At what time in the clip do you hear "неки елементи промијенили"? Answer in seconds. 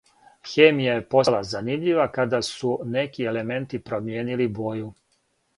2.97-4.53